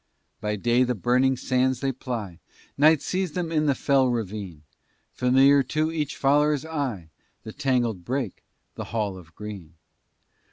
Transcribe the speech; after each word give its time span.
By 0.39 0.55
day 0.55 0.83
the 0.83 0.95
burning 0.95 1.37
sands 1.37 1.79
they 1.79 1.91
ply, 1.91 2.39
Night 2.75 3.03
sees 3.03 3.33
them 3.33 3.51
in 3.51 3.67
the 3.67 3.75
fell 3.75 4.07
ravine; 4.09 4.63
Familiar 5.13 5.61
to 5.61 5.91
each 5.91 6.17
follower's 6.17 6.65
eye, 6.65 7.11
The 7.43 7.53
tangled 7.53 8.03
brake, 8.03 8.41
the 8.73 8.85
hall 8.85 9.15
of 9.15 9.35
green. 9.35 9.75